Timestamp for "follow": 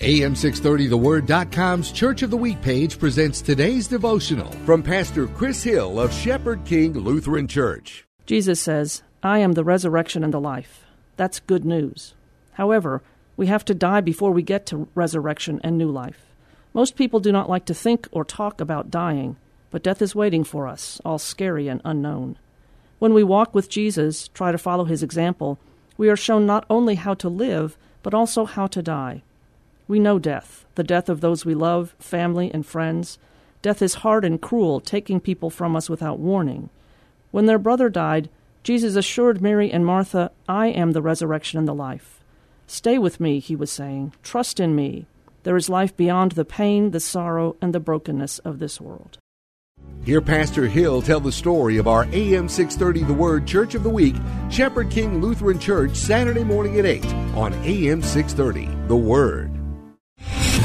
24.56-24.84